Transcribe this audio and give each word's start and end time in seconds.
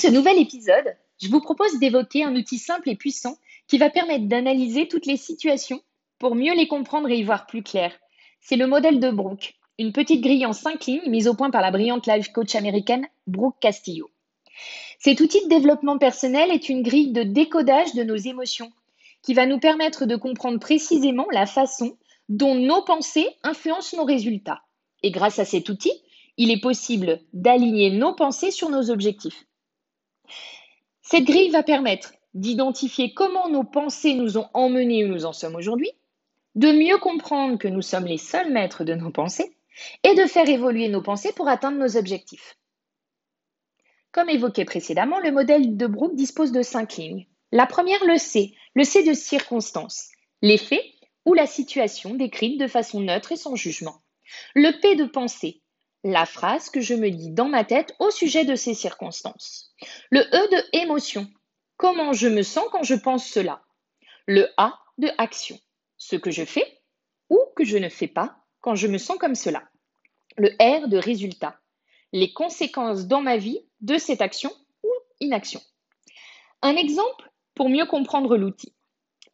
ce 0.00 0.08
nouvel 0.08 0.38
épisode, 0.38 0.96
je 1.20 1.28
vous 1.28 1.42
propose 1.42 1.78
d'évoquer 1.78 2.24
un 2.24 2.34
outil 2.34 2.56
simple 2.56 2.88
et 2.88 2.96
puissant 2.96 3.36
qui 3.68 3.76
va 3.76 3.90
permettre 3.90 4.24
d'analyser 4.28 4.88
toutes 4.88 5.04
les 5.04 5.18
situations 5.18 5.82
pour 6.18 6.34
mieux 6.34 6.54
les 6.54 6.68
comprendre 6.68 7.10
et 7.10 7.18
y 7.18 7.22
voir 7.22 7.46
plus 7.46 7.62
clair. 7.62 7.92
C'est 8.40 8.56
le 8.56 8.66
modèle 8.66 8.98
de 8.98 9.10
Brooke, 9.10 9.56
une 9.78 9.92
petite 9.92 10.22
grille 10.22 10.46
en 10.46 10.54
cinq 10.54 10.86
lignes 10.86 11.06
mise 11.10 11.28
au 11.28 11.34
point 11.34 11.50
par 11.50 11.60
la 11.60 11.70
brillante 11.70 12.06
life 12.06 12.32
coach 12.32 12.54
américaine 12.54 13.06
Brooke 13.26 13.58
Castillo. 13.60 14.10
Cet 14.98 15.20
outil 15.20 15.44
de 15.44 15.50
développement 15.50 15.98
personnel 15.98 16.50
est 16.50 16.70
une 16.70 16.82
grille 16.82 17.12
de 17.12 17.22
décodage 17.22 17.94
de 17.94 18.02
nos 18.02 18.16
émotions 18.16 18.72
qui 19.20 19.34
va 19.34 19.44
nous 19.44 19.58
permettre 19.58 20.06
de 20.06 20.16
comprendre 20.16 20.60
précisément 20.60 21.26
la 21.30 21.44
façon 21.44 21.98
dont 22.30 22.54
nos 22.54 22.80
pensées 22.82 23.28
influencent 23.42 23.98
nos 23.98 24.04
résultats. 24.04 24.62
Et 25.02 25.10
grâce 25.10 25.38
à 25.38 25.44
cet 25.44 25.68
outil, 25.68 25.92
il 26.38 26.50
est 26.50 26.60
possible 26.60 27.20
d'aligner 27.34 27.90
nos 27.90 28.14
pensées 28.14 28.50
sur 28.50 28.70
nos 28.70 28.90
objectifs. 28.90 29.44
Cette 31.02 31.24
grille 31.24 31.50
va 31.50 31.62
permettre 31.62 32.12
d'identifier 32.34 33.12
comment 33.14 33.48
nos 33.48 33.64
pensées 33.64 34.14
nous 34.14 34.38
ont 34.38 34.48
emmenés 34.54 35.04
où 35.04 35.08
nous 35.08 35.24
en 35.24 35.32
sommes 35.32 35.56
aujourd'hui, 35.56 35.90
de 36.54 36.72
mieux 36.72 36.98
comprendre 36.98 37.58
que 37.58 37.68
nous 37.68 37.82
sommes 37.82 38.06
les 38.06 38.18
seuls 38.18 38.52
maîtres 38.52 38.84
de 38.84 38.94
nos 38.94 39.10
pensées 39.10 39.56
et 40.04 40.14
de 40.14 40.26
faire 40.26 40.48
évoluer 40.48 40.88
nos 40.88 41.02
pensées 41.02 41.32
pour 41.32 41.48
atteindre 41.48 41.78
nos 41.78 41.96
objectifs. 41.96 42.56
Comme 44.12 44.28
évoqué 44.28 44.64
précédemment, 44.64 45.20
le 45.20 45.30
modèle 45.30 45.76
de 45.76 45.86
Brooke 45.86 46.16
dispose 46.16 46.52
de 46.52 46.62
cinq 46.62 46.96
lignes. 46.96 47.26
La 47.52 47.66
première, 47.66 48.04
le 48.04 48.18
C, 48.18 48.54
le 48.74 48.84
C 48.84 49.04
de 49.04 49.14
circonstance, 49.14 50.08
l'effet 50.42 50.82
ou 51.24 51.34
la 51.34 51.46
situation 51.46 52.14
décrite 52.14 52.58
de 52.58 52.66
façon 52.66 53.00
neutre 53.00 53.32
et 53.32 53.36
sans 53.36 53.54
jugement. 53.54 54.02
Le 54.54 54.80
P 54.80 54.96
de 54.96 55.04
pensée, 55.04 55.60
la 56.04 56.26
phrase 56.26 56.70
que 56.70 56.80
je 56.80 56.94
me 56.94 57.10
dis 57.10 57.30
dans 57.30 57.48
ma 57.48 57.64
tête 57.64 57.94
au 57.98 58.10
sujet 58.10 58.44
de 58.44 58.54
ces 58.54 58.74
circonstances. 58.74 59.74
Le 60.10 60.20
E 60.20 60.50
de 60.50 60.78
émotion, 60.82 61.28
comment 61.76 62.12
je 62.12 62.28
me 62.28 62.42
sens 62.42 62.66
quand 62.72 62.82
je 62.82 62.94
pense 62.94 63.26
cela? 63.26 63.62
Le 64.26 64.48
A 64.56 64.78
de 64.98 65.10
action, 65.18 65.58
ce 65.96 66.16
que 66.16 66.30
je 66.30 66.44
fais 66.44 66.82
ou 67.28 67.38
que 67.56 67.64
je 67.64 67.76
ne 67.76 67.88
fais 67.88 68.08
pas 68.08 68.36
quand 68.60 68.74
je 68.74 68.86
me 68.86 68.98
sens 68.98 69.18
comme 69.18 69.34
cela? 69.34 69.62
Le 70.36 70.50
R 70.60 70.88
de 70.88 70.96
résultat, 70.96 71.58
les 72.12 72.32
conséquences 72.32 73.06
dans 73.06 73.20
ma 73.20 73.36
vie 73.36 73.60
de 73.80 73.98
cette 73.98 74.22
action 74.22 74.52
ou 74.82 74.90
inaction. 75.20 75.60
Un 76.62 76.76
exemple 76.76 77.30
pour 77.54 77.68
mieux 77.68 77.86
comprendre 77.86 78.36
l'outil. 78.36 78.74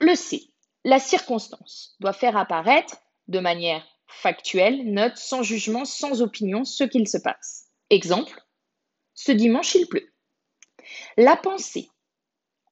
Le 0.01 0.15
C, 0.15 0.53
la 0.85 0.99
circonstance, 0.99 1.97
doit 2.01 2.13
faire 2.13 2.37
apparaître 2.37 2.97
de 3.29 3.41
manière 3.41 3.85
factuelle, 4.07 4.93
neutre, 4.93 5.19
sans 5.19 5.43
jugement, 5.43 5.85
sans 5.85 6.23
opinion, 6.23 6.65
ce 6.65 6.85
qu'il 6.85 7.09
se 7.09 7.19
passe. 7.19 7.67
Exemple, 7.91 8.43
ce 9.15 9.33
dimanche 9.33 9.75
il 9.75 9.87
pleut. 9.87 10.13
La 11.17 11.37
pensée. 11.37 11.89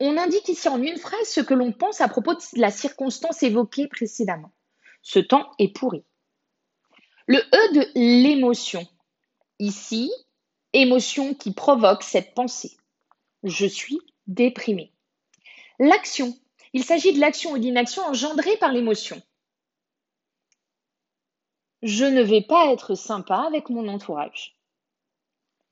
On 0.01 0.17
indique 0.17 0.49
ici 0.49 0.69
en 0.69 0.83
une 0.83 0.99
phrase 0.99 1.29
ce 1.29 1.41
que 1.41 1.55
l'on 1.55 1.73
pense 1.73 2.01
à 2.01 2.09
propos 2.09 2.35
de 2.35 2.41
la 2.55 2.71
circonstance 2.71 3.43
évoquée 3.43 3.89
précédemment. 3.89 4.53
Ce 5.03 5.19
temps 5.19 5.51
est 5.59 5.75
pourri. 5.75 6.05
Le 7.27 7.39
E 7.39 7.75
de 7.75 7.87
l'émotion. 7.95 8.87
Ici, 9.59 10.13
émotion 10.73 11.35
qui 11.35 11.53
provoque 11.53 12.03
cette 12.03 12.35
pensée. 12.35 12.77
Je 13.45 13.67
suis 13.67 14.01
déprimé. 14.27 14.93
L'action. 15.79 16.37
Il 16.73 16.85
s'agit 16.85 17.13
de 17.13 17.21
l'action 17.21 17.53
ou 17.53 17.59
d'inaction 17.59 18.03
engendrée 18.03 18.57
par 18.57 18.73
l'émotion. 18.73 19.23
Je 21.85 22.07
ne 22.07 22.23
vais 22.23 22.41
pas 22.41 22.73
être 22.73 22.95
sympa 22.95 23.45
avec 23.47 23.69
mon 23.69 23.89
entourage. 23.89 24.57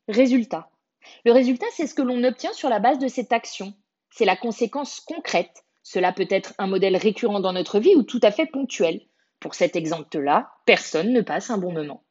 Résultat. 0.08 0.68
Le 1.24 1.32
résultat, 1.32 1.64
c'est 1.72 1.86
ce 1.86 1.94
que 1.94 2.02
l'on 2.02 2.22
obtient 2.22 2.52
sur 2.52 2.68
la 2.68 2.80
base 2.80 2.98
de 2.98 3.08
cette 3.08 3.32
action. 3.32 3.72
C'est 4.10 4.26
la 4.26 4.36
conséquence 4.36 5.00
concrète. 5.00 5.64
Cela 5.82 6.12
peut 6.12 6.26
être 6.28 6.52
un 6.58 6.66
modèle 6.66 6.98
récurrent 6.98 7.40
dans 7.40 7.54
notre 7.54 7.80
vie 7.80 7.96
ou 7.96 8.02
tout 8.02 8.20
à 8.22 8.30
fait 8.30 8.44
ponctuel. 8.44 9.00
Pour 9.40 9.54
cet 9.54 9.74
exemple-là, 9.74 10.52
personne 10.66 11.14
ne 11.14 11.22
passe 11.22 11.48
un 11.48 11.56
bon 11.56 11.72
moment. 11.72 12.04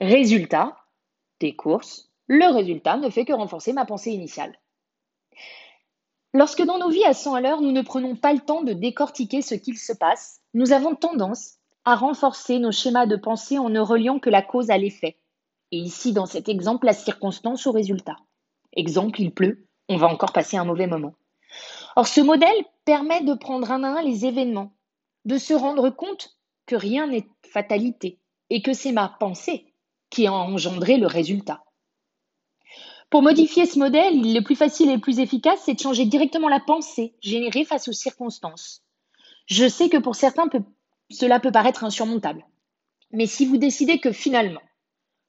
Résultat 0.00 0.76
des 1.40 1.56
courses, 1.56 2.12
le 2.28 2.46
résultat 2.46 2.96
ne 2.96 3.10
fait 3.10 3.24
que 3.24 3.32
renforcer 3.32 3.72
ma 3.72 3.86
pensée 3.86 4.12
initiale. 4.12 4.56
Lorsque 6.32 6.62
dans 6.62 6.78
nos 6.78 6.90
vies 6.90 7.04
à 7.04 7.12
100 7.12 7.34
à 7.34 7.40
l'heure, 7.40 7.60
nous 7.60 7.72
ne 7.72 7.82
prenons 7.82 8.14
pas 8.14 8.32
le 8.32 8.40
temps 8.40 8.62
de 8.62 8.72
décortiquer 8.72 9.42
ce 9.42 9.56
qu'il 9.56 9.78
se 9.78 9.92
passe, 9.92 10.42
nous 10.54 10.70
avons 10.70 10.94
tendance 10.94 11.57
à 11.88 11.94
renforcer 11.94 12.58
nos 12.58 12.70
schémas 12.70 13.06
de 13.06 13.16
pensée 13.16 13.58
en 13.58 13.70
ne 13.70 13.80
reliant 13.80 14.18
que 14.18 14.28
la 14.28 14.42
cause 14.42 14.68
à 14.68 14.76
l'effet. 14.76 15.16
Et 15.72 15.78
ici, 15.78 16.12
dans 16.12 16.26
cet 16.26 16.50
exemple, 16.50 16.84
la 16.84 16.92
circonstance 16.92 17.66
au 17.66 17.72
résultat. 17.72 18.16
Exemple, 18.74 19.22
il 19.22 19.32
pleut, 19.32 19.66
on 19.88 19.96
va 19.96 20.08
encore 20.08 20.34
passer 20.34 20.58
un 20.58 20.66
mauvais 20.66 20.86
moment. 20.86 21.14
Or, 21.96 22.06
ce 22.06 22.20
modèle 22.20 22.62
permet 22.84 23.22
de 23.22 23.32
prendre 23.32 23.70
un 23.72 23.84
à 23.84 24.00
un 24.00 24.02
les 24.02 24.26
événements, 24.26 24.74
de 25.24 25.38
se 25.38 25.54
rendre 25.54 25.88
compte 25.88 26.36
que 26.66 26.76
rien 26.76 27.06
n'est 27.06 27.26
fatalité 27.50 28.18
et 28.50 28.60
que 28.60 28.74
c'est 28.74 28.92
ma 28.92 29.08
pensée 29.08 29.72
qui 30.10 30.26
a 30.26 30.32
engendré 30.34 30.98
le 30.98 31.06
résultat. 31.06 31.64
Pour 33.08 33.22
modifier 33.22 33.64
ce 33.64 33.78
modèle, 33.78 34.34
le 34.34 34.40
plus 34.42 34.56
facile 34.56 34.90
et 34.90 34.96
le 34.96 35.00
plus 35.00 35.20
efficace, 35.20 35.62
c'est 35.64 35.72
de 35.72 35.80
changer 35.80 36.04
directement 36.04 36.50
la 36.50 36.60
pensée 36.60 37.14
générée 37.22 37.64
face 37.64 37.88
aux 37.88 37.92
circonstances. 37.92 38.82
Je 39.46 39.66
sais 39.66 39.88
que 39.88 39.96
pour 39.96 40.16
certains, 40.16 40.48
cela 41.10 41.40
peut 41.40 41.52
paraître 41.52 41.84
insurmontable. 41.84 42.44
Mais 43.12 43.26
si 43.26 43.46
vous 43.46 43.56
décidez 43.56 43.98
que 43.98 44.12
finalement, 44.12 44.62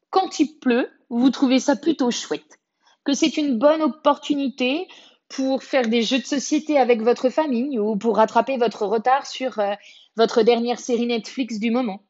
quand 0.10 0.40
il 0.40 0.60
pleut, 0.60 0.90
vous 1.10 1.30
trouvez 1.30 1.60
ça 1.60 1.76
plutôt 1.76 2.12
chouette, 2.12 2.60
que 3.04 3.14
c'est 3.14 3.38
une 3.38 3.58
bonne 3.58 3.82
opportunité 3.82 4.88
pour 5.30 5.64
faire 5.64 5.88
des 5.88 6.02
jeux 6.02 6.20
de 6.20 6.26
société 6.26 6.78
avec 6.78 7.02
votre 7.02 7.30
famille 7.30 7.80
ou 7.80 7.96
pour 7.96 8.18
rattraper 8.18 8.58
votre 8.58 8.86
retard 8.86 9.28
sur 9.28 9.60
euh, 9.60 9.74
votre 10.16 10.42
dernière 10.42 10.80
série 10.80 11.06
Netflix 11.06 11.60
du 11.60 11.72
moment, 11.72 12.04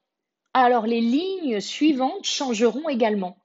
alors 0.54 0.88
les 0.88 1.02
lignes 1.02 1.60
suivantes 1.60 2.24
changeront 2.24 2.90
également. 2.90 3.38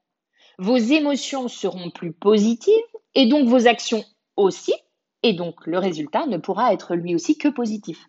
Vos 0.59 0.77
émotions 0.77 1.49
seront 1.49 1.91
plus 1.91 2.12
positives 2.12 2.73
et 3.15 3.27
donc 3.27 3.49
vos 3.49 3.67
actions 3.67 4.05
aussi, 4.37 4.75
et 5.23 5.33
donc 5.33 5.67
le 5.67 5.79
résultat 5.79 6.27
ne 6.27 6.39
pourra 6.39 6.73
être 6.73 6.95
lui 6.95 7.15
aussi 7.15 7.37
que 7.37 7.49
positif. 7.49 8.09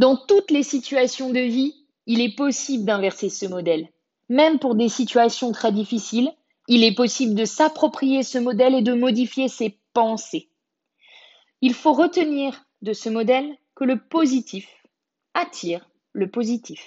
Dans 0.00 0.16
toutes 0.16 0.50
les 0.50 0.62
situations 0.62 1.28
de 1.28 1.40
vie, 1.40 1.74
il 2.06 2.22
est 2.22 2.34
possible 2.34 2.86
d'inverser 2.86 3.28
ce 3.28 3.44
modèle. 3.44 3.86
Même 4.30 4.58
pour 4.58 4.74
des 4.74 4.88
situations 4.88 5.52
très 5.52 5.72
difficiles, 5.72 6.32
il 6.68 6.84
est 6.84 6.94
possible 6.94 7.34
de 7.34 7.44
s'approprier 7.44 8.22
ce 8.22 8.38
modèle 8.38 8.74
et 8.74 8.80
de 8.80 8.94
modifier 8.94 9.48
ses 9.48 9.78
pensées. 9.92 10.48
Il 11.60 11.74
faut 11.74 11.92
retenir 11.92 12.64
de 12.80 12.94
ce 12.94 13.10
modèle 13.10 13.54
que 13.74 13.84
le 13.84 13.98
positif 13.98 14.70
attire 15.34 15.86
le 16.14 16.30
positif. 16.30 16.80